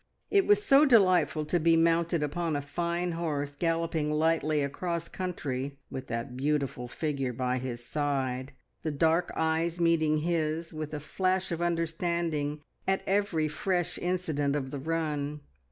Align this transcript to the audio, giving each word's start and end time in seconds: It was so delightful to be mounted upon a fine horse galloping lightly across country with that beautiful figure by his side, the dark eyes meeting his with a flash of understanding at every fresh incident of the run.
It 0.31 0.47
was 0.47 0.63
so 0.63 0.83
delightful 0.83 1.45
to 1.45 1.59
be 1.59 1.77
mounted 1.77 2.23
upon 2.23 2.55
a 2.55 2.61
fine 2.63 3.11
horse 3.11 3.51
galloping 3.59 4.09
lightly 4.11 4.63
across 4.63 5.07
country 5.07 5.77
with 5.91 6.07
that 6.07 6.35
beautiful 6.35 6.87
figure 6.87 7.31
by 7.31 7.59
his 7.59 7.85
side, 7.85 8.51
the 8.81 8.89
dark 8.89 9.31
eyes 9.35 9.79
meeting 9.79 10.17
his 10.21 10.73
with 10.73 10.95
a 10.95 10.99
flash 10.99 11.51
of 11.51 11.61
understanding 11.61 12.63
at 12.87 13.03
every 13.05 13.47
fresh 13.47 13.99
incident 13.99 14.55
of 14.55 14.71
the 14.71 14.79
run. 14.79 15.41